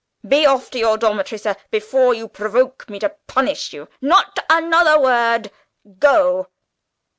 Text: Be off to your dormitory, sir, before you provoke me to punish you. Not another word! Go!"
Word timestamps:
Be 0.27 0.47
off 0.47 0.71
to 0.71 0.79
your 0.79 0.97
dormitory, 0.97 1.37
sir, 1.37 1.55
before 1.69 2.15
you 2.15 2.27
provoke 2.27 2.89
me 2.89 2.97
to 2.97 3.15
punish 3.27 3.71
you. 3.71 3.87
Not 4.01 4.39
another 4.49 4.99
word! 4.99 5.51
Go!" 5.99 6.47